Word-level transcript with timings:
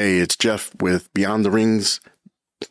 Hey, 0.00 0.16
it's 0.16 0.34
Jeff 0.34 0.74
with 0.80 1.12
Beyond 1.12 1.44
the 1.44 1.50
Rings 1.50 2.00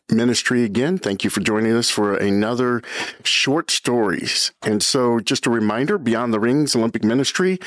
Ministry 0.10 0.64
again. 0.64 0.98
Thank 0.98 1.24
you 1.24 1.30
for 1.30 1.42
joining 1.42 1.76
us 1.76 1.88
for 1.88 2.16
another 2.16 2.82
short 3.24 3.70
stories. 3.70 4.52
And 4.64 4.82
so, 4.82 5.20
just 5.20 5.46
a 5.46 5.52
reminder 5.52 6.00
Beyond 6.00 6.34
the 6.34 6.40
Rings 6.40 6.76
Olympic 6.76 7.04
Ministry. 7.04 7.60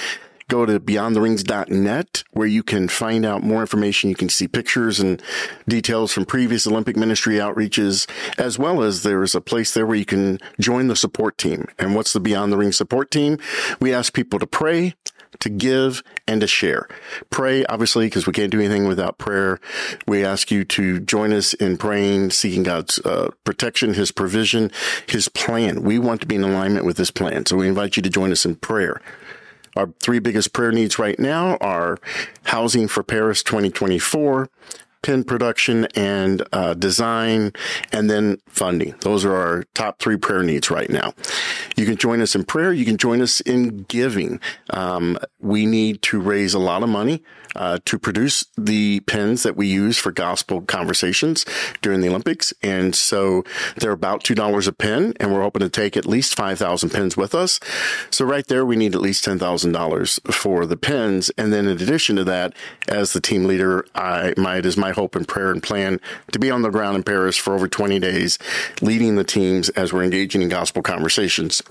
Go 0.49 0.67
to 0.67 0.81
beyondtherings.net 0.81 2.25
where 2.33 2.47
you 2.47 2.63
can 2.63 2.89
find 2.89 3.25
out 3.25 3.43
more 3.43 3.61
information. 3.61 4.11
You 4.11 4.17
can 4.17 4.29
see 4.29 4.49
pictures 4.49 5.01
and 5.01 5.23
details 5.69 6.13
from 6.13 6.27
previous 6.27 6.67
Olympic 6.67 6.97
ministry 6.97 7.37
outreaches, 7.37 8.07
as 8.39 8.59
well 8.59 8.83
as 8.83 9.03
there's 9.03 9.35
a 9.35 9.41
place 9.41 9.73
there 9.73 9.87
where 9.87 9.97
you 9.97 10.05
can 10.05 10.39
join 10.61 10.89
the 10.89 10.97
support 10.97 11.39
team. 11.39 11.67
And 11.79 11.95
what's 11.95 12.13
the 12.13 12.21
Beyond 12.21 12.53
the 12.53 12.59
Rings 12.59 12.77
support 12.77 13.11
team? 13.11 13.39
We 13.81 13.95
ask 13.95 14.13
people 14.13 14.39
to 14.41 14.47
pray, 14.47 14.95
to 15.41 15.49
give 15.49 16.03
and 16.27 16.41
to 16.41 16.47
share. 16.47 16.89
Pray, 17.31 17.65
obviously, 17.67 18.07
because 18.07 18.27
we 18.27 18.33
can't 18.33 18.51
do 18.51 18.61
anything 18.61 18.87
without 18.87 19.19
prayer. 19.19 19.61
We 20.07 20.25
ask 20.25 20.51
you 20.51 20.65
to 20.65 21.01
join 21.01 21.33
us 21.33 21.55
in 21.55 21.77
praying, 21.77 22.31
seeking 22.31 22.63
God's 22.63 22.99
uh, 23.01 23.31
protection, 23.45 23.95
His 23.95 24.13
provision, 24.13 24.71
His 25.07 25.29
plan. 25.29 25.83
We 25.83 25.99
want 25.99 26.21
to 26.21 26.27
be 26.27 26.37
in 26.37 26.45
alignment 26.45 26.87
with 26.87 26.99
His 26.99 27.11
plan. 27.11 27.47
So 27.47 27.57
we 27.57 27.69
invite 27.69 27.97
you 27.97 28.03
to 28.03 28.11
join 28.11 28.33
us 28.33 28.45
in 28.45 28.57
prayer. 28.57 29.01
Our 29.77 29.89
three 30.01 30.19
biggest 30.19 30.53
prayer 30.53 30.71
needs 30.71 30.99
right 30.99 31.19
now 31.19 31.57
are 31.57 31.99
housing 32.45 32.89
for 32.89 33.03
Paris 33.03 33.43
2024, 33.43 34.51
pin 35.03 35.25
production 35.25 35.87
and 35.95 36.43
uh, 36.53 36.75
design, 36.75 37.53
and 37.93 38.09
then 38.09 38.39
funding. 38.47 38.95
Those 39.01 39.25
are 39.25 39.35
our 39.35 39.65
top 39.75 39.99
three 39.99 40.17
prayer 40.17 40.43
needs 40.43 40.71
right 40.71 40.89
now. 40.89 41.13
You 41.77 41.85
can 41.85 41.97
join 41.97 42.21
us 42.21 42.35
in 42.35 42.45
prayer. 42.45 42.73
You 42.73 42.85
can 42.85 42.97
join 42.97 43.21
us 43.21 43.41
in 43.41 43.83
giving. 43.89 44.41
Um, 44.71 45.19
we 45.41 45.67
need 45.67 46.03
to 46.03 46.21
raise 46.21 46.55
a 46.55 46.59
lot 46.59 46.83
of 46.83 46.89
money 46.89 47.23
uh, 47.57 47.79
to 47.85 47.99
produce 47.99 48.47
the 48.57 49.01
pins 49.01 49.43
that 49.43 49.57
we 49.57 49.67
use 49.67 49.99
for 49.99 50.11
gospel 50.11 50.63
conversations 50.63 51.45
during 51.81 52.01
the 52.01 52.09
Olympics. 52.09 52.53
And 52.63 52.95
so 52.95 53.45
they're 53.77 53.93
about 53.93 54.25
$2 54.25 54.67
a 54.67 54.73
pin, 54.73 55.15
and 55.21 55.33
we're 55.33 55.43
hoping 55.43 55.61
to 55.61 55.69
take 55.69 55.97
at 55.97 56.07
least 56.07 56.35
5,000 56.35 56.91
pins 56.91 57.17
with 57.17 57.35
us. 57.35 57.61
So 58.11 58.25
right 58.25 58.47
there, 58.47 58.65
we 58.65 58.77
need 58.77 58.95
at 58.95 59.01
least 59.01 59.25
$10,000 59.25 60.33
for 60.33 60.67
the 60.67 60.77
pins. 60.77 61.31
And 61.37 61.53
then 61.53 61.67
in 61.67 61.81
addition 61.81 62.17
to 62.17 62.25
that, 62.25 62.55
as 62.89 63.13
the 63.13 63.21
team 63.21 63.45
leader, 63.45 63.85
I, 63.95 64.35
it 64.37 64.67
is 64.67 64.77
my 64.77 64.92
hope 64.93 65.17
and 65.17 65.27
prayer 65.27 65.51
and 65.51 65.63
plan 65.63 66.01
to 66.33 66.39
be 66.39 66.51
on 66.51 66.63
the 66.63 66.71
ground 66.71 66.97
in 66.97 67.03
Paris 67.03 67.37
for 67.37 67.55
over 67.55 67.69
20 67.69 67.99
days, 67.99 68.39
leading 68.81 69.17
the 69.17 69.25
teams 69.25 69.69
as 69.71 69.93
we're 69.93 70.05
engaging 70.05 70.43
in 70.43 70.49
gospel 70.49 70.83
conversations. 70.83 71.63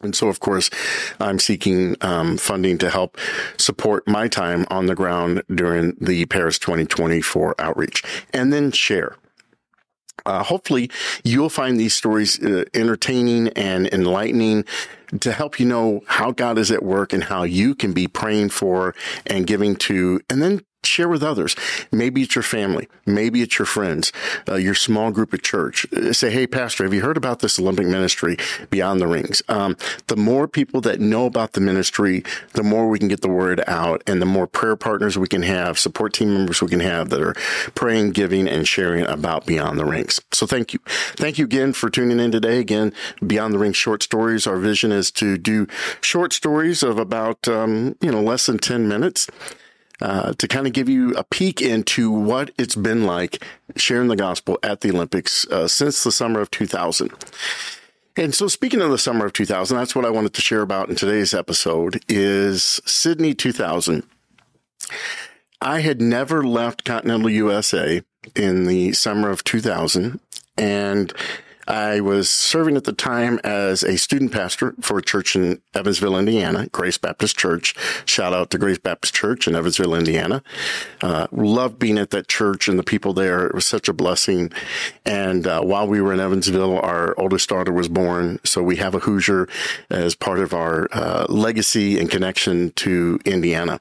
And 0.00 0.14
so, 0.14 0.28
of 0.28 0.38
course, 0.38 0.70
I'm 1.18 1.38
seeking 1.38 1.96
um, 2.00 2.36
funding 2.36 2.78
to 2.78 2.90
help 2.90 3.18
support 3.56 4.06
my 4.06 4.28
time 4.28 4.64
on 4.70 4.86
the 4.86 4.94
ground 4.94 5.42
during 5.52 5.96
the 6.00 6.24
Paris 6.26 6.58
2024 6.58 7.56
outreach 7.58 8.04
and 8.32 8.52
then 8.52 8.70
share. 8.70 9.16
Uh, 10.24 10.42
hopefully, 10.42 10.90
you'll 11.24 11.48
find 11.48 11.80
these 11.80 11.96
stories 11.96 12.42
uh, 12.44 12.64
entertaining 12.74 13.48
and 13.50 13.92
enlightening 13.92 14.64
to 15.20 15.32
help 15.32 15.58
you 15.58 15.66
know 15.66 16.02
how 16.06 16.32
God 16.32 16.58
is 16.58 16.70
at 16.70 16.82
work 16.82 17.12
and 17.12 17.24
how 17.24 17.44
you 17.44 17.74
can 17.74 17.92
be 17.92 18.06
praying 18.06 18.50
for 18.50 18.94
and 19.26 19.46
giving 19.46 19.74
to, 19.76 20.20
and 20.28 20.42
then 20.42 20.60
share 20.84 21.08
with 21.08 21.22
others. 21.22 21.56
Maybe 21.92 22.22
it's 22.22 22.34
your 22.34 22.42
family. 22.42 22.88
Maybe 23.06 23.42
it's 23.42 23.58
your 23.58 23.66
friends, 23.66 24.12
uh, 24.48 24.56
your 24.56 24.74
small 24.74 25.10
group 25.10 25.34
at 25.34 25.42
church. 25.42 25.86
Uh, 25.92 26.12
say, 26.12 26.30
hey, 26.30 26.46
Pastor, 26.46 26.84
have 26.84 26.94
you 26.94 27.02
heard 27.02 27.16
about 27.16 27.40
this 27.40 27.58
Olympic 27.58 27.86
ministry 27.86 28.36
beyond 28.70 29.00
the 29.00 29.06
rings? 29.06 29.42
Um, 29.48 29.76
the 30.06 30.16
more 30.16 30.48
people 30.48 30.80
that 30.82 31.00
know 31.00 31.26
about 31.26 31.52
the 31.52 31.60
ministry, 31.60 32.24
the 32.52 32.62
more 32.62 32.88
we 32.88 32.98
can 32.98 33.08
get 33.08 33.20
the 33.20 33.28
word 33.28 33.62
out 33.66 34.02
and 34.06 34.22
the 34.22 34.26
more 34.26 34.46
prayer 34.46 34.76
partners 34.76 35.18
we 35.18 35.28
can 35.28 35.42
have, 35.42 35.78
support 35.78 36.14
team 36.14 36.32
members 36.32 36.62
we 36.62 36.68
can 36.68 36.80
have 36.80 37.10
that 37.10 37.20
are 37.20 37.34
praying, 37.74 38.10
giving, 38.10 38.48
and 38.48 38.66
sharing 38.66 39.04
about 39.06 39.46
Beyond 39.46 39.78
the 39.78 39.84
Rings. 39.84 40.20
So 40.32 40.46
thank 40.46 40.72
you. 40.72 40.80
Thank 40.86 41.38
you 41.38 41.44
again 41.44 41.72
for 41.72 41.90
tuning 41.90 42.20
in 42.20 42.30
today. 42.30 42.58
Again, 42.58 42.92
Beyond 43.24 43.54
the 43.54 43.58
Rings 43.58 43.76
short 43.76 44.02
stories. 44.02 44.46
Our 44.46 44.58
vision 44.58 44.92
is 44.92 45.10
to 45.12 45.38
do 45.38 45.66
short 46.00 46.32
stories 46.32 46.82
of 46.82 46.98
about, 46.98 47.46
um, 47.48 47.96
you 48.00 48.10
know, 48.10 48.22
less 48.22 48.46
than 48.46 48.58
10 48.58 48.88
minutes. 48.88 49.28
Uh, 50.00 50.32
to 50.34 50.46
kind 50.46 50.66
of 50.66 50.72
give 50.72 50.88
you 50.88 51.12
a 51.14 51.24
peek 51.24 51.60
into 51.60 52.08
what 52.08 52.52
it's 52.56 52.76
been 52.76 53.04
like 53.04 53.42
sharing 53.74 54.06
the 54.06 54.14
gospel 54.14 54.56
at 54.62 54.80
the 54.80 54.90
Olympics 54.90 55.44
uh, 55.48 55.66
since 55.66 56.04
the 56.04 56.12
summer 56.12 56.40
of 56.40 56.50
2000. 56.52 57.12
And 58.16 58.34
so 58.34 58.46
speaking 58.48 58.80
of 58.80 58.90
the 58.90 58.98
summer 58.98 59.26
of 59.26 59.32
2000, 59.32 59.76
that's 59.76 59.94
what 59.96 60.04
I 60.04 60.10
wanted 60.10 60.34
to 60.34 60.40
share 60.40 60.62
about 60.62 60.88
in 60.88 60.96
today's 60.96 61.34
episode 61.34 62.04
is 62.08 62.80
Sydney 62.84 63.34
2000. 63.34 64.04
I 65.60 65.80
had 65.80 66.00
never 66.00 66.44
left 66.44 66.84
continental 66.84 67.30
USA 67.30 68.02
in 68.34 68.66
the 68.66 68.92
summer 68.92 69.30
of 69.30 69.44
2000 69.44 70.20
and 70.56 71.12
I 71.68 72.00
was 72.00 72.30
serving 72.30 72.78
at 72.78 72.84
the 72.84 72.94
time 72.94 73.38
as 73.44 73.82
a 73.82 73.98
student 73.98 74.32
pastor 74.32 74.74
for 74.80 74.98
a 74.98 75.02
church 75.02 75.36
in 75.36 75.60
Evansville, 75.74 76.18
Indiana, 76.18 76.66
Grace 76.72 76.96
Baptist 76.96 77.36
Church. 77.36 77.74
Shout 78.06 78.32
out 78.32 78.50
to 78.50 78.58
Grace 78.58 78.78
Baptist 78.78 79.14
Church 79.14 79.46
in 79.46 79.54
Evansville, 79.54 79.94
Indiana. 79.94 80.42
Uh, 81.02 81.26
loved 81.30 81.78
being 81.78 81.98
at 81.98 82.08
that 82.10 82.26
church 82.26 82.68
and 82.68 82.78
the 82.78 82.82
people 82.82 83.12
there. 83.12 83.46
It 83.46 83.54
was 83.54 83.66
such 83.66 83.86
a 83.86 83.92
blessing. 83.92 84.50
And 85.04 85.46
uh, 85.46 85.60
while 85.60 85.86
we 85.86 86.00
were 86.00 86.14
in 86.14 86.20
Evansville, 86.20 86.78
our 86.78 87.14
oldest 87.20 87.50
daughter 87.50 87.72
was 87.72 87.88
born. 87.88 88.40
So 88.44 88.62
we 88.62 88.76
have 88.76 88.94
a 88.94 89.00
Hoosier 89.00 89.46
as 89.90 90.14
part 90.14 90.38
of 90.38 90.54
our 90.54 90.88
uh, 90.90 91.26
legacy 91.28 92.00
and 92.00 92.10
connection 92.10 92.70
to 92.76 93.20
Indiana. 93.26 93.78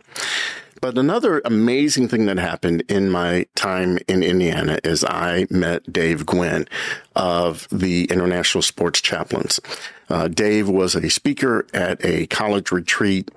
But 0.81 0.97
another 0.97 1.41
amazing 1.45 2.07
thing 2.07 2.25
that 2.27 2.37
happened 2.37 2.83
in 2.87 3.09
my 3.09 3.45
time 3.55 3.97
in 4.07 4.23
Indiana 4.23 4.79
is 4.83 5.03
I 5.03 5.47
met 5.49 5.91
Dave 5.91 6.25
Gwynn 6.25 6.67
of 7.15 7.67
the 7.71 8.05
International 8.05 8.61
Sports 8.61 9.01
Chaplains. 9.01 9.59
Uh, 10.09 10.27
Dave 10.27 10.69
was 10.69 10.95
a 10.95 11.09
speaker 11.09 11.65
at 11.73 12.03
a 12.05 12.27
college 12.27 12.71
retreat 12.71 13.31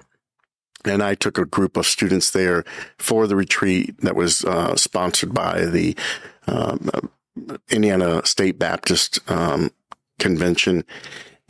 and 0.84 1.02
I 1.02 1.14
took 1.14 1.38
a 1.38 1.44
group 1.44 1.76
of 1.76 1.86
students 1.86 2.30
there 2.30 2.64
for 2.98 3.26
the 3.26 3.36
retreat 3.36 4.00
that 4.00 4.16
was 4.16 4.44
uh, 4.44 4.76
sponsored 4.76 5.34
by 5.34 5.66
the 5.66 5.96
um, 6.46 6.90
Indiana 7.68 8.24
State 8.24 8.58
Baptist 8.58 9.18
um, 9.30 9.70
Convention. 10.18 10.84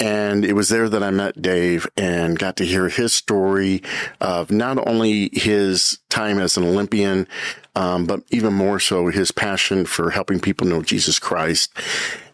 And 0.00 0.47
it 0.47 0.55
was 0.55 0.71
there 0.71 0.88
that 0.88 1.03
I 1.03 1.11
met 1.11 1.43
Dave 1.43 1.87
and 1.97 2.38
got 2.38 2.56
to 2.56 2.65
hear 2.65 2.88
his 2.88 3.12
story 3.12 3.83
of 4.21 4.50
not 4.50 4.87
only 4.88 5.28
his 5.33 5.99
time 6.09 6.38
as 6.38 6.56
an 6.56 6.65
Olympian, 6.65 7.28
um, 7.77 8.06
but 8.06 8.22
even 8.31 8.55
more 8.55 8.81
so 8.81 9.09
his 9.09 9.31
passion 9.31 9.84
for 9.84 10.10
helping 10.10 10.41
people 10.41 10.66
know 10.66 10.83
Jesus 10.83 11.19
Christ. 11.19 11.72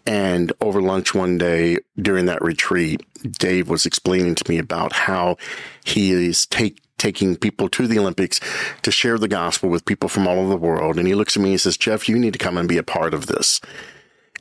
And 0.06 0.52
over 0.60 0.80
lunch 0.80 1.14
one 1.14 1.36
day 1.36 1.78
during 2.00 2.26
that 2.26 2.40
retreat, 2.40 3.04
Dave 3.22 3.68
was 3.68 3.84
explaining 3.84 4.36
to 4.36 4.50
me 4.50 4.58
about 4.58 4.92
how 4.92 5.36
he 5.84 6.12
is 6.12 6.46
take, 6.46 6.80
taking 6.98 7.34
people 7.34 7.68
to 7.70 7.88
the 7.88 7.98
Olympics 7.98 8.40
to 8.82 8.92
share 8.92 9.18
the 9.18 9.26
gospel 9.26 9.68
with 9.68 9.84
people 9.84 10.08
from 10.08 10.28
all 10.28 10.38
over 10.38 10.50
the 10.50 10.56
world. 10.56 10.98
And 10.98 11.08
he 11.08 11.16
looks 11.16 11.36
at 11.36 11.42
me 11.42 11.50
and 11.50 11.60
says, 11.60 11.76
Jeff, 11.76 12.08
you 12.08 12.16
need 12.16 12.34
to 12.34 12.38
come 12.38 12.56
and 12.56 12.68
be 12.68 12.78
a 12.78 12.84
part 12.84 13.12
of 13.12 13.26
this. 13.26 13.60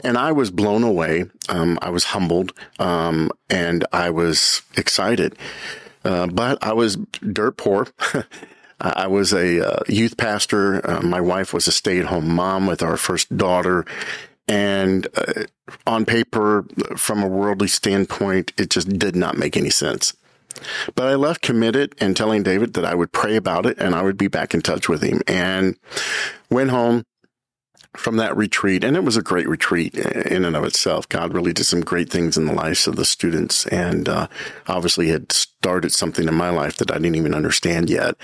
And 0.04 0.18
I 0.18 0.32
was 0.32 0.52
blown 0.52 0.84
away. 0.84 1.26
Um, 1.48 1.80
I 1.82 1.90
was 1.90 2.06
humbled, 2.06 2.52
um, 2.80 3.32
and 3.50 3.86
I 3.94 4.10
was 4.10 4.62
excited. 4.76 5.38
Uh, 6.04 6.28
but 6.28 6.64
I 6.64 6.74
was 6.74 6.98
dirt 7.32 7.58
poor. 7.58 7.88
I 8.80 9.08
was 9.08 9.34
a 9.34 9.66
uh, 9.66 9.80
youth 9.88 10.18
pastor. 10.18 10.88
Uh, 10.88 11.02
my 11.02 11.22
wife 11.22 11.54
was 11.54 11.68
a 11.68 11.72
stay 11.72 12.00
at 12.00 12.06
home 12.06 12.28
mom 12.28 12.68
with 12.68 12.84
our 12.84 12.98
first 12.98 13.36
daughter. 13.36 13.86
And 14.48 15.08
uh, 15.16 15.46
on 15.88 16.06
paper, 16.06 16.66
from 16.96 17.24
a 17.24 17.28
worldly 17.28 17.68
standpoint, 17.68 18.52
it 18.58 18.70
just 18.70 19.00
did 19.00 19.16
not 19.16 19.38
make 19.38 19.58
any 19.58 19.70
sense. 19.70 20.14
But 20.94 21.08
I 21.08 21.16
left 21.16 21.42
committed 21.42 21.96
and 22.00 22.16
telling 22.16 22.44
David 22.44 22.74
that 22.74 22.86
I 22.86 22.96
would 22.96 23.12
pray 23.12 23.36
about 23.36 23.66
it 23.66 23.78
and 23.78 23.96
I 23.96 24.02
would 24.02 24.18
be 24.18 24.28
back 24.28 24.54
in 24.54 24.62
touch 24.62 24.88
with 24.88 25.02
him. 25.02 25.22
And 25.28 25.78
went 26.50 26.70
home, 26.70 27.04
from 27.98 28.18
that 28.18 28.36
retreat, 28.36 28.84
and 28.84 28.96
it 28.96 29.04
was 29.04 29.18
a 29.18 29.22
great 29.22 29.48
retreat 29.48 29.96
in 29.96 30.46
and 30.46 30.56
of 30.56 30.64
itself. 30.64 31.08
God 31.10 31.34
really 31.34 31.54
did 31.54 31.66
some 31.66 31.82
great 31.82 32.10
things 32.10 32.38
in 32.38 32.46
the 32.46 32.54
lives 32.54 32.88
of 32.88 32.96
the 32.96 33.06
students, 33.06 33.66
and 33.68 34.08
uh, 34.10 34.28
obviously 34.68 35.08
had 35.08 35.32
started 35.32 35.92
something 35.92 36.28
in 36.28 36.34
my 36.34 36.50
life 36.50 36.78
that 36.78 36.92
I 36.92 36.96
didn't 36.96 37.16
even 37.16 37.34
understand 37.34 37.90
yet. 37.90 38.16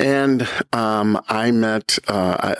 And 0.00 0.48
um, 0.72 1.22
I 1.28 1.50
met, 1.50 1.98
uh, 2.08 2.36
I, 2.40 2.54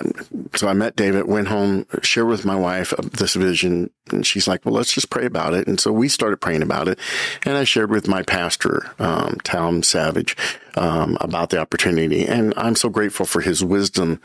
so 0.55 0.69
I 0.69 0.75
met 0.75 0.95
David, 0.95 1.27
went 1.27 1.49
home, 1.49 1.87
shared 2.03 2.27
with 2.27 2.45
my 2.45 2.55
wife 2.55 2.93
this 2.99 3.35
vision, 3.35 3.89
and 4.11 4.27
she's 4.27 4.47
like, 4.47 4.63
"Well, 4.67 4.75
let's 4.75 4.93
just 4.93 5.09
pray 5.09 5.25
about 5.25 5.55
it." 5.55 5.67
And 5.67 5.81
so 5.81 5.91
we 5.91 6.11
started 6.11 6.37
praying 6.37 6.61
about 6.61 6.87
it, 6.87 6.99
and 7.47 7.57
I 7.57 7.65
shared 7.65 7.91
with 7.91 8.07
my 8.07 8.23
pastor, 8.23 8.91
um, 8.99 9.39
Tom 9.43 9.83
Savage, 9.83 10.37
um, 10.75 11.17
about 11.23 11.49
the 11.49 11.59
opportunity, 11.59 12.27
and 12.27 12.53
I'm 12.59 12.77
so 12.77 12.91
grateful 12.91 13.25
for 13.25 13.41
his 13.41 13.65
wisdom 13.65 14.21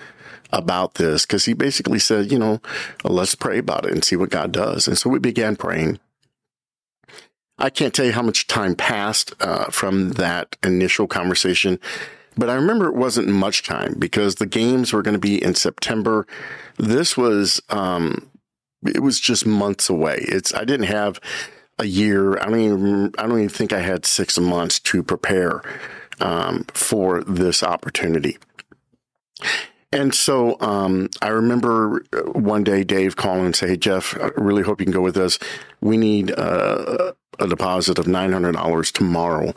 about 0.51 0.95
this 0.95 1.25
because 1.25 1.45
he 1.45 1.53
basically 1.53 2.00
said, 2.00 2.33
you 2.33 2.38
know, 2.38 2.59
let's 3.06 3.33
pray 3.33 3.59
about 3.59 3.85
it 3.85 3.94
and 3.94 4.03
see 4.03 4.17
what 4.17 4.29
God 4.29 4.51
does. 4.51 4.89
And 4.89 4.97
so 4.97 5.09
we 5.09 5.19
began 5.19 5.56
praying. 5.56 6.00
I 7.57 7.69
can't 7.69 7.94
tell 7.94 8.06
you 8.06 8.12
how 8.12 8.21
much 8.21 8.47
time 8.47 8.75
passed 8.75 9.33
uh, 9.39 9.65
from 9.65 10.09
that 10.13 10.57
initial 10.63 11.07
conversation 11.07 11.79
But 12.38 12.50
I 12.50 12.56
remember 12.56 12.88
it 12.88 12.96
wasn't 12.96 13.28
much 13.28 13.64
time 13.64 13.96
because 13.98 14.36
the 14.36 14.46
games 14.46 14.92
were 14.92 15.02
going 15.02 15.14
to 15.14 15.20
be 15.20 15.42
in 15.42 15.56
September. 15.56 16.28
This 16.78 17.16
was, 17.16 17.62
um, 17.70 18.30
it 18.86 19.02
was 19.02 19.20
just 19.20 19.46
months 19.46 19.90
away. 19.90 20.18
It's, 20.28 20.54
I 20.54 20.66
didn't 20.66 20.88
have 20.88 21.20
a 21.80 21.86
year. 21.86 22.38
I 22.38 22.46
don't 22.46 22.60
even, 22.60 23.14
I 23.18 23.24
don't 23.24 23.38
even 23.38 23.50
think 23.50 23.74
I 23.74 23.80
had 23.80 24.06
six 24.06 24.38
months 24.38 24.80
to 24.82 25.04
prepare, 25.04 25.62
um, 26.20 26.66
for 26.74 27.24
this 27.24 27.64
opportunity. 27.64 28.38
And 29.92 30.14
so 30.14 30.58
um, 30.60 31.10
I 31.22 31.30
remember 31.30 32.04
one 32.34 32.64
day 32.64 32.84
Dave 32.84 33.16
calling 33.16 33.46
and 33.46 33.56
say, 33.56 33.70
"Hey 33.70 33.78
Jeff, 33.78 34.18
I 34.20 34.30
really 34.36 34.64
hope 34.64 34.82
you 34.82 34.86
can 34.86 34.94
go 34.94 35.02
with 35.02 35.18
us. 35.18 35.40
We 35.80 35.96
need 35.98 36.32
uh, 36.38 37.14
a 37.40 37.48
deposit 37.48 37.98
of 38.00 38.08
nine 38.08 38.34
hundred 38.34 38.54
dollars 38.54 38.92
tomorrow 38.92 39.54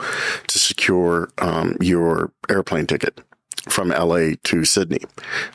to 0.46 0.58
secure 0.58 1.30
um, 1.38 1.76
your 1.80 2.32
airplane 2.48 2.86
ticket 2.86 3.20
from 3.68 3.88
LA 3.88 4.32
to 4.44 4.64
Sydney. 4.64 5.00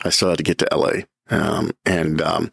I 0.03 0.09
still 0.09 0.29
had 0.29 0.37
to 0.39 0.43
get 0.43 0.57
to 0.59 0.67
LA, 0.75 1.03
um, 1.29 1.71
and 1.85 2.21
um, 2.21 2.51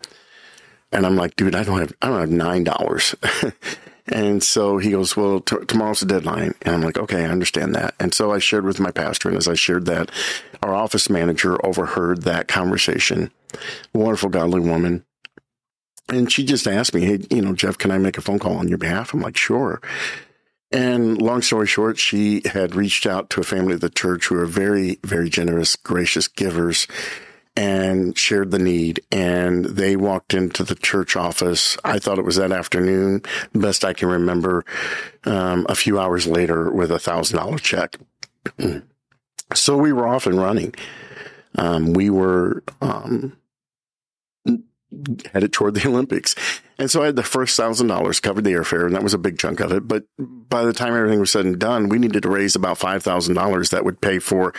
and 0.93 1.07
I'm 1.07 1.17
like, 1.17 1.37
dude, 1.37 1.55
I 1.55 1.65
don't 1.65 1.79
have 1.79 1.93
I 2.03 2.09
don't 2.09 2.21
have 2.21 2.31
nine 2.31 2.65
dollars. 2.65 3.15
And 4.11 4.43
so 4.43 4.79
he 4.79 4.91
goes, 4.91 5.17
well, 5.17 5.41
t- 5.41 5.65
tomorrow's 5.67 6.01
the 6.01 6.07
deadline. 6.07 6.55
And 6.63 6.75
I'm 6.75 6.83
like, 6.83 6.99
okay, 6.99 7.25
I 7.25 7.29
understand 7.29 7.75
that. 7.77 7.95
And 8.01 8.13
so 8.13 8.33
I 8.33 8.39
shared 8.39 8.65
with 8.65 8.81
my 8.81 8.91
pastor. 8.91 9.29
And 9.29 9.39
as 9.39 9.49
I 9.49 9.55
shared 9.55 9.87
that, 9.87 10.11
our 10.63 10.75
office 10.75 11.09
manager 11.09 11.65
overheard 11.65 12.23
that 12.23 12.49
conversation. 12.49 13.31
Wonderful, 13.95 14.31
godly 14.31 14.61
woman. 14.61 15.05
And 16.09 16.31
she 16.31 16.45
just 16.45 16.67
asked 16.67 16.93
me, 16.93 17.03
hey, 17.03 17.21
you 17.31 17.41
know, 17.41 17.55
Jeff, 17.55 17.79
can 17.79 17.93
I 17.93 17.99
make 17.99 18.19
a 18.19 18.21
phone 18.21 18.41
call 18.41 18.57
on 18.57 18.69
your 18.69 18.79
behalf? 18.79 19.15
I'm 19.15 19.21
like, 19.21 19.37
sure. 19.37 19.81
And 20.73 21.21
long 21.21 21.43
story 21.43 21.67
short, 21.67 21.99
she 21.99 22.43
had 22.45 22.75
reached 22.75 23.07
out 23.07 23.31
to 23.31 23.41
a 23.41 23.45
family 23.45 23.75
of 23.75 23.81
the 23.81 23.91
church 23.91 24.27
who 24.27 24.37
are 24.37 24.47
very, 24.47 24.99
very 25.05 25.29
generous, 25.29 25.77
gracious 25.77 26.27
givers 26.27 26.87
and 27.57 28.17
shared 28.17 28.51
the 28.51 28.59
need. 28.59 29.01
And 29.11 29.65
they 29.65 29.97
walked 29.97 30.35
into 30.35 30.63
the 30.65 30.75
church 30.75 31.17
office. 31.17 31.77
I 31.85 31.99
thought 31.99 32.19
it 32.19 32.25
was 32.25 32.37
that 32.37 32.53
afternoon, 32.53 33.23
best 33.53 33.85
I 33.85 33.93
can 33.93 34.09
remember, 34.09 34.65
um, 35.25 35.67
a 35.69 35.75
few 35.75 35.99
hours 35.99 36.27
later 36.27 36.71
with 36.71 36.91
a 36.91 36.99
thousand 36.99 37.39
dollar 37.39 37.59
check. 37.59 37.97
so 39.55 39.77
we 39.77 39.93
were 39.93 40.07
off 40.07 40.27
and 40.27 40.39
running. 40.39 40.75
Um, 41.57 41.93
we 41.93 42.11
were, 42.11 42.63
um, 42.81 43.37
headed 45.33 45.53
toward 45.53 45.75
the 45.75 45.87
Olympics. 45.89 46.35
And 46.79 46.91
so 46.91 47.03
I 47.03 47.07
had 47.07 47.17
the 47.17 47.23
first 47.23 47.57
thousand 47.57 47.89
dollars 47.89 48.21
covered 48.21 48.45
the 48.45 48.53
airfare, 48.53 48.87
and 48.87 48.95
that 48.95 49.03
was 49.03 49.15
a 49.15 49.19
big 49.19 49.39
chunk 49.39 49.61
of 49.61 49.73
it. 49.73 49.87
But 49.87 50.05
by 50.19 50.65
the 50.65 50.73
time 50.73 50.95
everything 50.95 51.21
was 51.21 51.31
said 51.31 51.45
and 51.45 51.59
done, 51.59 51.89
we 51.89 51.99
needed 51.99 52.23
to 52.23 52.29
raise 52.31 52.57
about 52.57 52.79
five 52.79 53.03
thousand 53.03 53.35
dollars 53.35 53.71
that 53.71 53.85
would 53.85 54.01
pay 54.01 54.19
for 54.19 54.55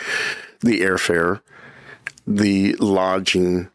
the 0.60 0.80
airfare, 0.80 1.40
the 2.26 2.74
lodging, 2.76 3.68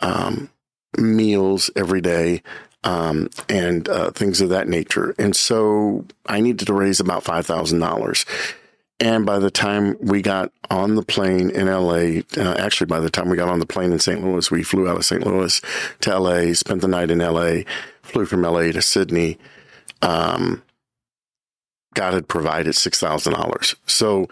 um, 0.00 0.50
meals 0.96 1.70
every 1.76 2.00
day, 2.00 2.42
um, 2.84 3.28
and 3.48 3.88
uh, 3.88 4.10
things 4.10 4.40
of 4.40 4.50
that 4.50 4.68
nature. 4.68 5.14
And 5.18 5.34
so 5.34 6.04
I 6.26 6.40
needed 6.40 6.66
to 6.66 6.74
raise 6.74 7.00
about 7.00 7.24
five 7.24 7.46
thousand 7.46 7.80
dollars. 7.80 8.24
And 9.00 9.24
by 9.24 9.38
the 9.38 9.50
time 9.50 9.96
we 10.00 10.22
got 10.22 10.50
on 10.70 10.96
the 10.96 11.04
plane 11.04 11.50
in 11.50 11.66
LA, 11.66 12.22
uh, 12.36 12.56
actually, 12.58 12.88
by 12.88 12.98
the 12.98 13.10
time 13.10 13.28
we 13.28 13.36
got 13.36 13.48
on 13.48 13.60
the 13.60 13.66
plane 13.66 13.92
in 13.92 14.00
St. 14.00 14.24
Louis, 14.24 14.50
we 14.50 14.64
flew 14.64 14.88
out 14.88 14.96
of 14.96 15.04
St. 15.04 15.24
Louis 15.24 15.60
to 16.00 16.18
LA, 16.18 16.52
spent 16.52 16.80
the 16.80 16.88
night 16.88 17.10
in 17.12 17.20
LA, 17.20 17.58
flew 18.02 18.26
from 18.26 18.42
LA 18.42 18.72
to 18.72 18.82
Sydney. 18.82 19.38
Um, 20.02 20.62
God 21.94 22.14
had 22.14 22.28
provided 22.28 22.74
$6,000. 22.74 23.74
So 23.86 24.28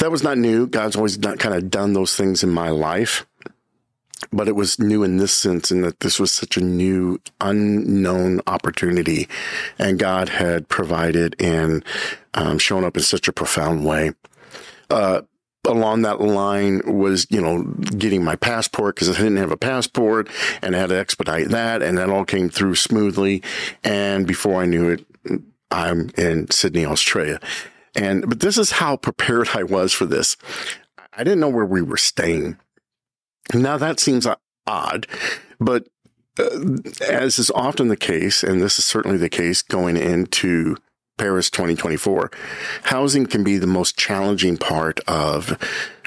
that 0.00 0.10
was 0.10 0.22
not 0.22 0.36
new. 0.38 0.66
God's 0.66 0.96
always 0.96 1.16
kind 1.16 1.54
of 1.54 1.70
done 1.70 1.92
those 1.92 2.16
things 2.16 2.42
in 2.42 2.50
my 2.50 2.70
life 2.70 3.26
but 4.32 4.48
it 4.48 4.54
was 4.54 4.78
new 4.78 5.02
in 5.02 5.16
this 5.16 5.32
sense 5.32 5.70
in 5.70 5.80
that 5.80 6.00
this 6.00 6.20
was 6.20 6.30
such 6.30 6.58
a 6.58 6.60
new 6.60 7.18
unknown 7.40 8.38
opportunity 8.46 9.26
and 9.78 9.98
god 9.98 10.28
had 10.28 10.68
provided 10.68 11.34
and 11.40 11.82
um, 12.34 12.58
shown 12.58 12.84
up 12.84 12.98
in 12.98 13.02
such 13.02 13.28
a 13.28 13.32
profound 13.32 13.84
way 13.84 14.12
uh, 14.90 15.22
along 15.66 16.02
that 16.02 16.20
line 16.20 16.80
was, 16.86 17.26
you 17.30 17.40
know, 17.40 17.62
getting 17.96 18.24
my 18.24 18.36
passport 18.36 18.94
because 18.94 19.10
I 19.10 19.18
didn't 19.18 19.36
have 19.36 19.50
a 19.50 19.56
passport 19.56 20.28
and 20.62 20.74
I 20.74 20.78
had 20.78 20.88
to 20.88 20.96
expedite 20.96 21.48
that. 21.48 21.82
And 21.82 21.98
that 21.98 22.10
all 22.10 22.24
came 22.24 22.48
through 22.48 22.76
smoothly. 22.76 23.42
And 23.84 24.26
before 24.26 24.62
I 24.62 24.66
knew 24.66 24.90
it, 24.90 25.04
I'm 25.70 26.10
in 26.16 26.50
Sydney, 26.50 26.86
Australia. 26.86 27.40
And, 27.94 28.28
but 28.28 28.40
this 28.40 28.58
is 28.58 28.72
how 28.72 28.96
prepared 28.96 29.50
I 29.54 29.62
was 29.62 29.92
for 29.92 30.06
this. 30.06 30.36
I 31.12 31.24
didn't 31.24 31.40
know 31.40 31.48
where 31.48 31.66
we 31.66 31.82
were 31.82 31.96
staying. 31.96 32.58
Now 33.52 33.76
that 33.78 33.98
seems 33.98 34.26
odd, 34.66 35.06
but 35.58 35.88
uh, 36.38 36.76
as 37.08 37.38
is 37.38 37.50
often 37.50 37.88
the 37.88 37.96
case, 37.96 38.42
and 38.42 38.60
this 38.60 38.78
is 38.78 38.84
certainly 38.84 39.18
the 39.18 39.28
case 39.28 39.62
going 39.62 39.96
into 39.96 40.76
Paris 41.18 41.50
2024, 41.50 42.30
housing 42.84 43.26
can 43.26 43.44
be 43.44 43.58
the 43.58 43.66
most 43.66 43.98
challenging 43.98 44.56
part 44.56 45.00
of 45.08 45.58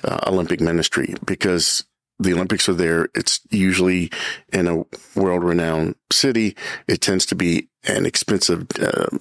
uh, 0.03 0.19
Olympic 0.25 0.61
ministry 0.61 1.15
because 1.25 1.83
the 2.19 2.33
Olympics 2.33 2.69
are 2.69 2.73
there. 2.73 3.09
It's 3.13 3.41
usually 3.49 4.09
in 4.51 4.67
a 4.67 4.83
world 5.15 5.43
renowned 5.43 5.95
city. 6.11 6.55
It 6.87 7.01
tends 7.01 7.25
to 7.27 7.35
be 7.35 7.69
an 7.83 8.05
expensive 8.05 8.65
uh, 8.79 9.17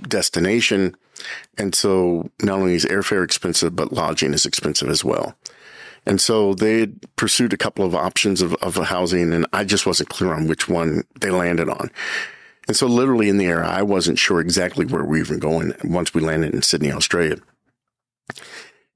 destination. 0.00 0.96
And 1.58 1.74
so 1.74 2.30
not 2.42 2.58
only 2.58 2.74
is 2.74 2.84
airfare 2.86 3.24
expensive, 3.24 3.76
but 3.76 3.92
lodging 3.92 4.34
is 4.34 4.46
expensive 4.46 4.88
as 4.88 5.04
well. 5.04 5.36
And 6.04 6.20
so 6.20 6.54
they 6.54 6.88
pursued 7.16 7.52
a 7.52 7.58
couple 7.58 7.84
of 7.84 7.94
options 7.94 8.42
of, 8.42 8.54
of 8.56 8.74
housing 8.74 9.32
and 9.32 9.46
I 9.52 9.64
just 9.64 9.86
wasn't 9.86 10.08
clear 10.08 10.32
on 10.32 10.48
which 10.48 10.68
one 10.68 11.04
they 11.20 11.30
landed 11.30 11.68
on. 11.68 11.90
And 12.66 12.76
so 12.76 12.86
literally 12.86 13.28
in 13.28 13.38
the 13.38 13.46
air, 13.46 13.64
I 13.64 13.82
wasn't 13.82 14.18
sure 14.18 14.40
exactly 14.40 14.84
where 14.84 15.04
we 15.04 15.18
were 15.18 15.24
even 15.24 15.38
going 15.38 15.74
once 15.84 16.14
we 16.14 16.20
landed 16.20 16.54
in 16.54 16.62
Sydney, 16.62 16.92
Australia. 16.92 17.36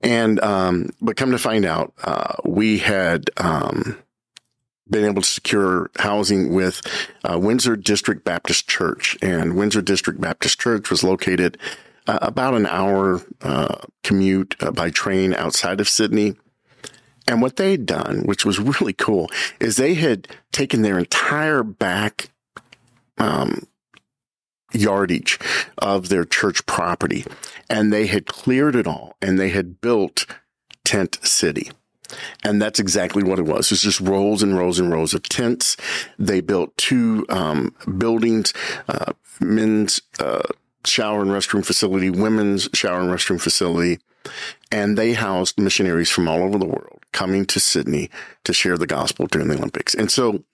And, 0.01 0.41
um, 0.41 0.91
but 1.01 1.17
come 1.17 1.33
to 1.33 1.39
find 1.39 1.65
out, 1.65 1.93
uh, 2.05 2.35
we 2.45 2.79
had, 2.79 3.31
um, 3.39 3.99
been 4.89 5.05
able 5.05 5.23
to 5.23 5.29
secure 5.29 5.91
housing 5.99 6.53
with 6.53 6.81
uh, 7.25 7.39
Windsor 7.39 7.77
District 7.77 8.25
Baptist 8.25 8.69
Church. 8.69 9.17
And 9.21 9.57
Windsor 9.57 9.83
District 9.83 10.21
Baptist 10.21 10.61
Church 10.61 10.91
was 10.91 11.03
located 11.03 11.59
uh, 12.07 12.19
about 12.23 12.55
an 12.55 12.67
hour 12.67 13.21
uh, 13.43 13.79
commute 14.05 14.55
uh, 14.61 14.71
by 14.71 14.91
train 14.91 15.35
outside 15.35 15.81
of 15.81 15.89
Sydney. 15.89 16.37
And 17.29 17.43
what 17.43 17.57
they'd 17.57 17.87
done, 17.87 18.23
which 18.25 18.45
was 18.45 18.61
really 18.61 18.93
cool, 18.93 19.29
is 19.59 19.77
they 19.77 19.95
had 19.95 20.29
taken 20.53 20.83
their 20.83 20.99
entire 20.99 21.65
back 21.65 22.31
um, 23.19 23.67
yardage 24.73 25.39
of 25.79 26.09
their 26.09 26.25
church 26.25 26.67
property 26.67 27.25
and 27.69 27.93
they 27.93 28.07
had 28.07 28.27
cleared 28.27 28.77
it 28.77 28.87
all 28.87 29.17
and 29.23 29.39
they 29.39 29.51
had 29.51 29.81
built 29.81 30.27
tent 30.85 31.19
city. 31.23 31.71
And 32.45 32.61
that's 32.61 32.79
exactly 32.79 33.23
what 33.23 33.39
it 33.39 33.45
was. 33.47 33.67
It 33.67 33.73
was 33.73 33.83
just 33.83 34.01
rows 34.01 34.43
and 34.43 34.57
rows 34.57 34.79
and 34.79 34.93
rows 34.93 35.15
of 35.15 35.23
tents. 35.25 35.77
They 36.19 36.41
built 36.41 36.77
two 36.77 37.27
um, 37.29 37.75
buildings, 37.99 38.53
uh, 38.89 39.13
men's 39.41 40.01
uh, 40.19 40.43
shower 40.85 41.23
and 41.23 41.31
restroom 41.31 41.65
facility, 41.65 42.11
women's 42.11 42.69
shower 42.73 43.01
and 43.01 43.11
restroom 43.11 43.41
facility, 43.41 43.99
and 44.71 44.97
they 44.97 45.15
housed 45.15 45.59
missionaries 45.59 46.11
from 46.11 46.29
all 46.29 46.43
over 46.43 46.59
the 46.59 46.67
world 46.67 47.01
coming 47.13 47.47
to 47.47 47.61
Sydney 47.61 48.11
to 48.45 48.53
share 48.53 48.77
the 48.77 48.87
gospel 48.87 49.27
during 49.27 49.49
the 49.49 49.57
Olympics. 49.57 49.95
And 49.95 50.11
so 50.11 50.45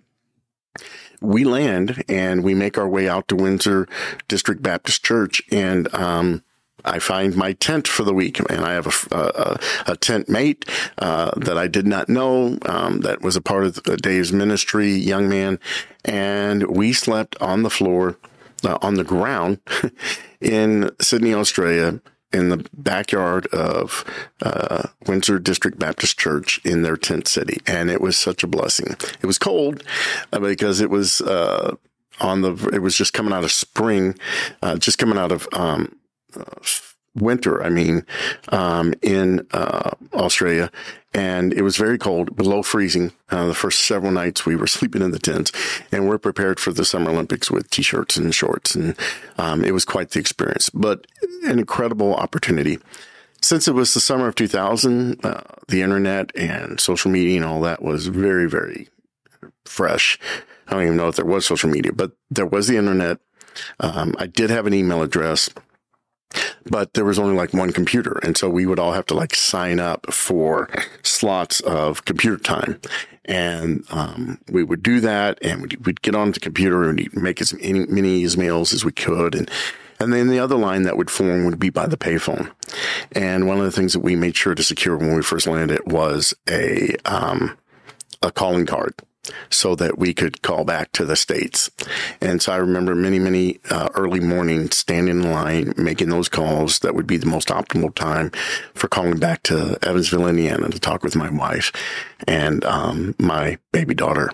we 1.21 1.45
land 1.45 2.05
and 2.09 2.43
we 2.45 2.55
make 2.55 2.79
our 2.79 2.89
way 2.89 3.09
out 3.09 3.29
to 3.29 3.37
Windsor 3.37 3.89
District 4.29 4.63
Baptist 4.63 5.05
Church 5.05 5.43
and, 5.51 5.93
um, 5.95 6.43
I 6.85 6.99
find 6.99 7.37
my 7.37 7.53
tent 7.55 7.87
for 7.89 8.03
the 8.05 8.15
week, 8.15 8.39
and 8.39 8.65
I 8.65 8.73
have 8.73 9.09
a, 9.11 9.17
a, 9.17 9.93
a 9.93 9.97
tent 9.97 10.29
mate 10.29 10.65
uh, 10.99 11.31
that 11.37 11.57
I 11.59 11.69
did 11.69 11.87
not 11.87 12.09
know 12.09 12.59
um, 12.67 13.01
that 13.01 13.23
was 13.23 13.37
a 13.37 13.41
part 13.41 13.65
of 13.65 13.83
Dave's 14.03 14.33
ministry, 14.33 14.93
young 14.93 15.29
man, 15.29 15.59
and 16.05 16.67
we 16.67 16.93
slept 16.93 17.37
on 17.41 17.63
the 17.63 17.71
floor, 17.71 18.19
uh, 18.65 18.79
on 18.83 18.95
the 18.95 19.05
ground 19.05 19.61
in 20.41 20.91
Sydney, 21.01 21.35
Australia, 21.35 22.01
in 22.33 22.49
the 22.49 22.65
backyard 22.73 23.47
of 23.49 24.05
uh, 24.43 24.89
Windsor 25.07 25.39
District 25.39 25.79
Baptist 25.79 26.19
Church 26.19 26.61
in 26.65 26.83
their 26.83 26.97
tent 26.97 27.29
city, 27.29 27.61
and 27.67 27.91
it 27.91 28.01
was 28.01 28.17
such 28.17 28.43
a 28.43 28.47
blessing. 28.47 28.97
It 29.21 29.27
was 29.27 29.39
cold 29.39 29.83
uh, 30.33 30.41
because 30.41 30.81
it 30.81 30.91
was 30.91 31.21
uh, 31.21 31.77
on 32.21 32.41
the. 32.43 32.55
It 32.73 32.81
was 32.81 32.97
just 32.97 33.13
coming 33.13 33.33
out 33.33 33.45
of 33.45 33.53
spring, 33.53 34.19
uh, 34.63 34.77
just 34.77 34.99
coming 34.99 35.19
out 35.19 35.33
of 35.33 35.47
um, 35.53 35.95
winter. 37.15 37.63
I 37.63 37.69
mean, 37.69 38.07
um, 38.49 38.95
in 39.03 39.47
uh, 39.53 39.91
Australia, 40.15 40.71
and 41.13 41.53
it 41.53 41.63
was 41.63 41.77
very 41.77 41.99
cold, 41.99 42.35
below 42.37 42.63
freezing. 42.63 43.13
Uh, 43.31 43.47
the 43.47 43.55
first 43.55 43.87
several 43.87 44.13
nights 44.13 44.47
we 44.47 44.57
were 44.57 44.67
sleeping 44.79 45.03
in 45.03 45.11
the 45.11 45.19
tents, 45.19 45.53
and 45.91 46.09
we're 46.09 46.19
prepared 46.19 46.59
for 46.59 46.73
the 46.73 46.85
Summer 46.85 47.11
Olympics 47.11 47.51
with 47.51 47.71
t-shirts 47.71 48.17
and 48.17 48.35
shorts, 48.35 48.75
and 48.75 48.97
um, 49.39 49.65
it 49.65 49.73
was 49.73 49.85
quite 49.85 50.11
the 50.11 50.21
experience, 50.21 50.71
but 50.71 51.07
an 51.45 51.59
incredible 51.59 52.15
opportunity. 52.15 52.79
since 53.41 53.67
it 53.67 53.75
was 53.75 53.93
the 53.93 54.01
summer 54.01 54.29
of 54.29 54.37
2000, 54.37 55.25
uh, 55.25 55.43
the 55.67 55.83
internet 55.83 56.31
and 56.37 56.79
social 56.79 57.11
media 57.11 57.37
and 57.37 57.45
all 57.45 57.61
that 57.61 57.83
was 57.83 58.07
very, 58.07 58.49
very 58.49 58.89
fresh. 59.65 60.17
I 60.69 60.75
don't 60.75 60.83
even 60.85 60.97
know 60.97 61.09
if 61.09 61.17
there 61.17 61.25
was 61.25 61.45
social 61.45 61.69
media, 61.69 61.93
but 61.93 62.13
there 62.31 62.47
was 62.47 62.69
the 62.69 62.77
internet. 62.77 63.19
Um, 63.81 64.15
I 64.17 64.27
did 64.27 64.49
have 64.51 64.67
an 64.67 64.75
email 64.75 65.03
address, 65.03 65.51
but 66.67 66.95
there 66.95 67.05
was 67.05 67.19
only 67.19 67.35
like 67.35 67.53
one 67.53 67.73
computer. 67.73 68.19
And 68.23 68.37
so 68.37 68.49
we 68.49 68.67
would 68.67 68.79
all 68.79 68.93
have 68.93 69.07
to 69.07 69.15
like 69.15 69.35
sign 69.35 69.81
up 69.81 70.13
for 70.13 70.69
slots 71.03 71.61
of 71.61 72.05
computer 72.05 72.39
time. 72.39 72.81
And 73.25 73.85
um, 73.91 74.41
we 74.51 74.65
would 74.65 74.83
do 74.83 75.01
that 75.01 75.39
and 75.43 75.63
we'd, 75.63 75.87
we'd 75.87 76.03
get 76.03 76.15
on 76.15 76.33
the 76.33 76.41
computer 76.41 76.89
and 76.89 77.09
make 77.15 77.41
as 77.41 77.53
many, 77.55 77.87
many 77.87 78.23
emails 78.25 78.75
as 78.75 78.85
we 78.85 78.93
could. 78.93 79.35
And 79.35 79.51
and 80.01 80.13
then 80.13 80.29
the 80.29 80.41
other 80.41 80.57
line 80.57 80.83
that 80.83 80.97
would 80.97 81.11
form 81.11 81.45
would 81.45 81.61
be 81.61 81.71
by 81.71 81.87
the 81.87 81.97
payphone. 81.97 82.51
And 83.13 83.47
one 83.47 83.59
of 83.59 83.65
the 83.65 83.71
things 83.71 83.93
that 83.93 84.01
we 84.01 84.17
made 84.17 84.37
sure 84.37 84.53
to 84.53 84.63
secure 84.65 84.97
when 84.97 85.15
we 85.15 85.23
first 85.23 85.47
landed 85.47 85.81
was 85.87 86.35
a, 86.51 86.97
um, 87.05 87.57
a 88.21 88.33
calling 88.33 88.67
card 88.67 88.95
so 89.51 89.75
that 89.77 89.99
we 89.99 90.13
could 90.15 90.43
call 90.43 90.65
back 90.65 90.93
to 90.93 91.05
the 91.05 91.17
states. 91.17 91.71
And 92.21 92.43
so 92.43 92.53
I 92.53 92.57
remember 92.57 92.95
many, 92.95 93.19
many 93.19 93.61
uh, 93.71 93.89
early 93.95 94.21
mornings 94.21 94.77
standing 94.77 95.23
in 95.23 95.31
line, 95.31 95.75
making 95.77 96.11
those 96.11 96.29
calls. 96.29 96.81
That 96.81 96.95
would 96.95 97.07
be 97.07 97.17
the 97.17 97.27
most 97.27 97.49
optimal 97.49 97.95
time 97.95 98.31
for 98.75 98.89
calling 98.89 99.19
back 99.19 99.43
to 99.45 99.79
Evansville, 99.83 100.27
Indiana 100.27 100.69
to 100.69 100.81
talk 100.81 101.03
with 101.03 101.17
my 101.17 101.31
wife 101.31 101.73
and 102.27 102.65
um, 102.65 103.15
my 103.19 103.59
baby 103.73 103.95
daughter. 103.95 104.31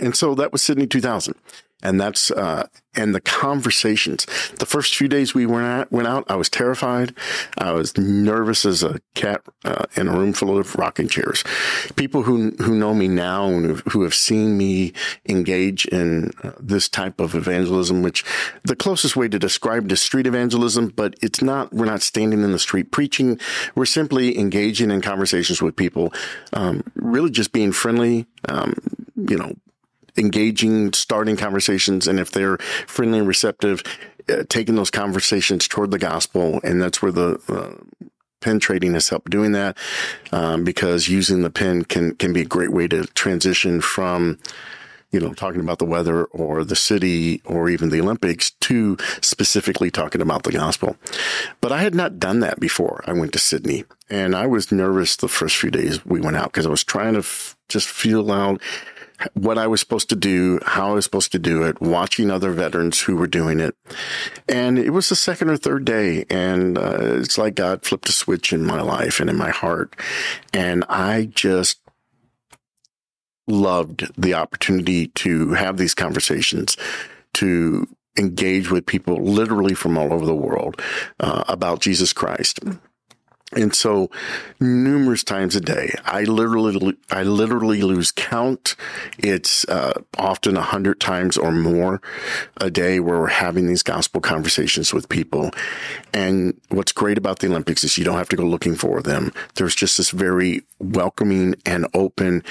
And 0.00 0.16
so 0.16 0.34
that 0.34 0.52
was 0.52 0.62
Sydney 0.62 0.86
2000 0.86 1.34
and 1.82 2.00
that's 2.00 2.30
uh, 2.30 2.66
and 2.94 3.14
the 3.14 3.20
conversations. 3.20 4.26
The 4.58 4.66
first 4.66 4.96
few 4.96 5.08
days 5.08 5.34
we 5.34 5.44
went 5.44 5.66
out, 5.66 5.92
went 5.92 6.08
out, 6.08 6.24
I 6.28 6.36
was 6.36 6.48
terrified. 6.48 7.14
I 7.58 7.72
was 7.72 7.96
nervous 7.98 8.64
as 8.64 8.82
a 8.82 9.00
cat 9.14 9.42
uh, 9.64 9.84
in 9.94 10.08
a 10.08 10.18
room 10.18 10.32
full 10.32 10.56
of 10.56 10.74
rocking 10.76 11.08
chairs. 11.08 11.44
People 11.96 12.22
who 12.22 12.52
who 12.52 12.74
know 12.74 12.94
me 12.94 13.08
now 13.08 13.46
and 13.48 13.80
who 13.90 14.02
have 14.02 14.14
seen 14.14 14.56
me 14.56 14.94
engage 15.28 15.84
in 15.86 16.30
uh, 16.42 16.52
this 16.58 16.88
type 16.88 17.20
of 17.20 17.34
evangelism, 17.34 18.02
which 18.02 18.24
the 18.64 18.76
closest 18.76 19.14
way 19.14 19.28
to 19.28 19.38
describe 19.38 19.84
it 19.84 19.92
is 19.92 20.00
street 20.00 20.26
evangelism, 20.26 20.88
but 20.88 21.14
it's 21.20 21.42
not. 21.42 21.72
We're 21.72 21.84
not 21.84 22.02
standing 22.02 22.42
in 22.42 22.52
the 22.52 22.58
street 22.58 22.90
preaching. 22.90 23.38
We're 23.74 23.84
simply 23.84 24.38
engaging 24.38 24.90
in 24.90 25.02
conversations 25.02 25.60
with 25.60 25.76
people, 25.76 26.12
um, 26.54 26.82
really 26.94 27.30
just 27.30 27.52
being 27.52 27.72
friendly. 27.72 28.26
Um, 28.48 28.74
you 29.16 29.36
know, 29.36 29.54
engaging, 30.16 30.92
starting 30.92 31.36
conversations, 31.36 32.06
and 32.06 32.18
if 32.18 32.30
they're 32.30 32.58
friendly 32.86 33.18
and 33.18 33.28
receptive, 33.28 33.82
uh, 34.28 34.44
taking 34.48 34.74
those 34.74 34.90
conversations 34.90 35.68
toward 35.68 35.90
the 35.90 35.98
gospel, 35.98 36.60
and 36.64 36.80
that's 36.80 37.00
where 37.02 37.12
the 37.12 37.40
uh, 37.48 38.06
pin 38.40 38.60
trading 38.60 38.94
has 38.94 39.08
helped 39.08 39.30
doing 39.30 39.52
that 39.52 39.76
um, 40.32 40.64
because 40.64 41.08
using 41.08 41.42
the 41.42 41.50
pin 41.50 41.84
can 41.84 42.14
can 42.14 42.32
be 42.32 42.42
a 42.42 42.46
great 42.46 42.72
way 42.72 42.86
to 42.88 43.04
transition 43.08 43.80
from 43.80 44.38
you 45.12 45.20
know, 45.20 45.32
talking 45.32 45.60
about 45.60 45.78
the 45.78 45.84
weather 45.84 46.24
or 46.26 46.64
the 46.64 46.76
city 46.76 47.40
or 47.44 47.70
even 47.70 47.90
the 47.90 48.00
Olympics 48.00 48.50
to 48.60 48.96
specifically 49.22 49.90
talking 49.90 50.20
about 50.20 50.42
the 50.42 50.52
gospel. 50.52 50.96
But 51.60 51.72
I 51.72 51.82
had 51.82 51.94
not 51.94 52.18
done 52.18 52.40
that 52.40 52.58
before 52.60 53.02
I 53.06 53.12
went 53.12 53.32
to 53.32 53.38
Sydney 53.38 53.84
and 54.10 54.34
I 54.34 54.46
was 54.46 54.72
nervous 54.72 55.16
the 55.16 55.28
first 55.28 55.56
few 55.56 55.70
days 55.70 56.04
we 56.04 56.20
went 56.20 56.36
out 56.36 56.52
because 56.52 56.66
I 56.66 56.70
was 56.70 56.84
trying 56.84 57.14
to 57.14 57.20
f- 57.20 57.56
just 57.68 57.88
feel 57.88 58.30
out 58.30 58.60
what 59.34 59.58
I 59.58 59.66
was 59.66 59.80
supposed 59.80 60.08
to 60.10 60.16
do, 60.16 60.60
how 60.64 60.90
I 60.90 60.94
was 60.94 61.04
supposed 61.04 61.32
to 61.32 61.38
do 61.38 61.62
it, 61.62 61.80
watching 61.80 62.30
other 62.30 62.50
veterans 62.50 63.00
who 63.00 63.16
were 63.16 63.26
doing 63.26 63.60
it. 63.60 63.74
And 64.48 64.78
it 64.78 64.90
was 64.90 65.08
the 65.08 65.16
second 65.16 65.50
or 65.50 65.56
third 65.56 65.84
day. 65.84 66.24
And 66.28 66.76
uh, 66.78 67.16
it's 67.16 67.38
like 67.38 67.54
God 67.54 67.84
flipped 67.84 68.08
a 68.08 68.12
switch 68.12 68.52
in 68.52 68.64
my 68.64 68.80
life 68.80 69.20
and 69.20 69.30
in 69.30 69.36
my 69.36 69.50
heart. 69.50 69.96
And 70.52 70.84
I 70.88 71.30
just 71.34 71.80
loved 73.46 74.10
the 74.20 74.34
opportunity 74.34 75.08
to 75.08 75.52
have 75.52 75.76
these 75.76 75.94
conversations, 75.94 76.76
to 77.34 77.86
engage 78.18 78.70
with 78.70 78.86
people 78.86 79.22
literally 79.22 79.74
from 79.74 79.96
all 79.96 80.12
over 80.12 80.26
the 80.26 80.34
world 80.34 80.80
uh, 81.20 81.44
about 81.48 81.80
Jesus 81.80 82.12
Christ. 82.12 82.60
And 83.52 83.72
so 83.72 84.10
numerous 84.58 85.22
times 85.22 85.54
a 85.54 85.60
day, 85.60 85.94
I 86.04 86.24
literally, 86.24 86.96
I 87.10 87.22
literally 87.22 87.80
lose 87.80 88.10
count. 88.10 88.74
It's 89.18 89.64
uh, 89.68 90.02
often 90.18 90.56
a 90.56 90.62
hundred 90.62 90.98
times 90.98 91.38
or 91.38 91.52
more 91.52 92.00
a 92.60 92.70
day 92.70 92.98
where 92.98 93.20
we're 93.20 93.28
having 93.28 93.68
these 93.68 93.84
gospel 93.84 94.20
conversations 94.20 94.92
with 94.92 95.08
people. 95.08 95.52
And 96.12 96.60
what's 96.70 96.90
great 96.90 97.18
about 97.18 97.38
the 97.38 97.46
Olympics 97.46 97.84
is 97.84 97.96
you 97.96 98.04
don't 98.04 98.18
have 98.18 98.28
to 98.30 98.36
go 98.36 98.44
looking 98.44 98.74
for 98.74 99.00
them. 99.00 99.32
There's 99.54 99.76
just 99.76 99.98
this 99.98 100.10
very 100.10 100.64
welcoming 100.80 101.54
and 101.64 101.86
open 101.94 102.42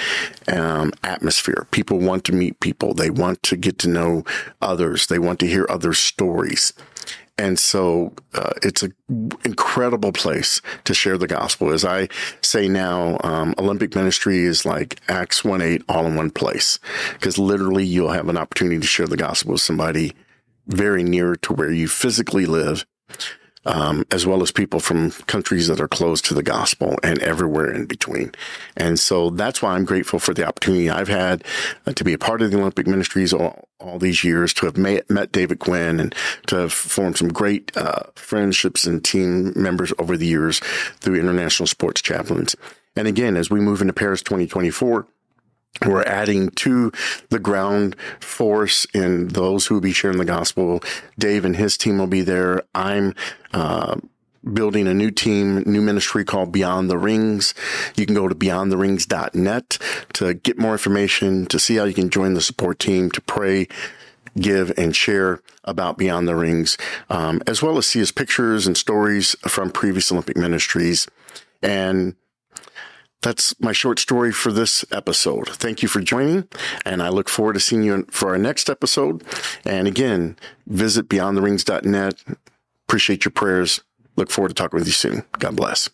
um, 0.47 0.93
atmosphere. 1.03 1.67
People 1.71 1.99
want 1.99 2.23
to 2.25 2.31
meet 2.31 2.61
people. 2.61 2.93
They 2.93 3.09
want 3.09 3.43
to 3.43 3.57
get 3.57 3.77
to 3.79 3.89
know 3.89 4.23
others. 4.61 5.07
They 5.07 5.19
want 5.19 5.39
to 5.39 5.47
hear 5.47 5.65
other 5.69 5.91
stories. 5.91 6.71
And 7.37 7.59
so 7.59 8.13
uh, 8.33 8.51
it's 8.63 8.81
an 8.81 8.93
incredible 9.43 10.13
place 10.13 10.61
to 10.85 10.93
share 10.93 11.17
the 11.17 11.27
gospel. 11.27 11.71
As 11.71 11.83
I 11.83 12.07
say 12.41 12.69
now, 12.69 13.17
um, 13.23 13.53
Olympic 13.57 13.93
ministry 13.93 14.39
is 14.39 14.65
like 14.65 15.01
Acts 15.09 15.43
1 15.43 15.61
8 15.61 15.83
all 15.89 16.05
in 16.05 16.15
one 16.15 16.31
place 16.31 16.79
because 17.13 17.37
literally 17.37 17.83
you'll 17.83 18.11
have 18.11 18.29
an 18.29 18.37
opportunity 18.37 18.79
to 18.79 18.87
share 18.87 19.07
the 19.07 19.17
gospel 19.17 19.53
with 19.53 19.61
somebody 19.61 20.13
very 20.67 21.03
near 21.03 21.35
to 21.35 21.53
where 21.53 21.71
you 21.71 21.87
physically 21.87 22.45
live 22.45 22.85
um, 23.65 24.05
as 24.11 24.25
well 24.25 24.41
as 24.41 24.51
people 24.51 24.79
from 24.79 25.11
countries 25.11 25.67
that 25.67 25.81
are 25.81 25.87
close 25.87 26.21
to 26.21 26.33
the 26.33 26.43
gospel 26.43 26.97
and 27.03 27.19
everywhere 27.19 27.71
in 27.71 27.85
between. 27.85 28.31
And 28.77 28.99
so 28.99 29.29
that's 29.29 29.61
why 29.61 29.75
I'm 29.75 29.85
grateful 29.85 30.19
for 30.19 30.33
the 30.33 30.45
opportunity 30.45 30.89
I've 30.89 31.07
had 31.07 31.43
uh, 31.85 31.93
to 31.93 32.03
be 32.03 32.13
a 32.13 32.17
part 32.17 32.41
of 32.41 32.51
the 32.51 32.59
Olympic 32.59 32.87
ministries 32.87 33.33
all, 33.33 33.67
all 33.79 33.99
these 33.99 34.23
years, 34.23 34.53
to 34.55 34.65
have 34.65 34.77
met, 34.77 35.09
met 35.09 35.31
David 35.31 35.59
Quinn 35.59 35.99
and 35.99 36.15
to 36.47 36.57
have 36.57 36.73
formed 36.73 37.17
some 37.17 37.29
great 37.29 37.75
uh, 37.75 38.03
friendships 38.15 38.85
and 38.85 39.03
team 39.03 39.53
members 39.55 39.93
over 39.99 40.17
the 40.17 40.27
years 40.27 40.59
through 40.99 41.19
international 41.19 41.67
sports 41.67 42.01
chaplains. 42.01 42.55
And 42.95 43.07
again, 43.07 43.35
as 43.35 43.49
we 43.49 43.59
move 43.59 43.81
into 43.81 43.93
Paris 43.93 44.21
2024, 44.21 45.05
we're 45.83 46.03
adding 46.03 46.49
to 46.49 46.91
the 47.29 47.39
ground 47.39 47.95
force 48.19 48.87
and 48.93 49.31
those 49.31 49.65
who 49.65 49.75
will 49.75 49.81
be 49.81 49.93
sharing 49.93 50.17
the 50.17 50.25
gospel. 50.25 50.81
Dave 51.19 51.45
and 51.45 51.55
his 51.55 51.77
team 51.77 51.97
will 51.97 52.07
be 52.07 52.21
there. 52.21 52.63
I'm, 52.73 53.15
uh, 53.53 53.95
building 54.53 54.87
a 54.87 54.93
new 54.93 55.11
team, 55.11 55.63
new 55.65 55.81
ministry 55.81 56.23
called 56.23 56.51
Beyond 56.51 56.89
the 56.89 56.97
Rings. 56.97 57.53
You 57.95 58.05
can 58.05 58.15
go 58.15 58.27
to 58.27 58.35
beyondtherings.net 58.35 59.79
to 60.13 60.33
get 60.35 60.59
more 60.59 60.73
information, 60.73 61.45
to 61.47 61.59
see 61.59 61.77
how 61.77 61.85
you 61.85 61.93
can 61.93 62.09
join 62.09 62.35
the 62.35 62.41
support 62.41 62.79
team, 62.79 63.09
to 63.11 63.21
pray, 63.21 63.67
give, 64.37 64.71
and 64.77 64.95
share 64.95 65.41
about 65.63 65.97
Beyond 65.97 66.27
the 66.27 66.35
Rings, 66.35 66.77
um, 67.09 67.41
as 67.47 67.63
well 67.63 67.77
as 67.77 67.87
see 67.87 67.99
his 67.99 68.11
pictures 68.11 68.67
and 68.67 68.77
stories 68.77 69.35
from 69.47 69.71
previous 69.71 70.11
Olympic 70.11 70.37
ministries. 70.37 71.07
And 71.63 72.15
that's 73.25 73.59
my 73.59 73.71
short 73.71 73.97
story 73.97 74.31
for 74.31 74.51
this 74.51 74.85
episode. 74.91 75.49
Thank 75.49 75.81
you 75.81 75.87
for 75.87 75.99
joining, 75.99 76.47
and 76.85 77.01
I 77.01 77.09
look 77.09 77.27
forward 77.27 77.53
to 77.53 77.59
seeing 77.59 77.81
you 77.81 78.05
for 78.11 78.29
our 78.29 78.37
next 78.37 78.69
episode. 78.69 79.23
And 79.65 79.87
again, 79.87 80.37
visit 80.67 81.09
beyondtherings.net. 81.09 82.23
Appreciate 82.87 83.25
your 83.25 83.31
prayers. 83.31 83.81
Look 84.15 84.29
forward 84.29 84.49
to 84.49 84.53
talking 84.53 84.77
with 84.77 84.85
you 84.85 84.93
soon. 84.93 85.23
God 85.39 85.55
bless. 85.55 85.89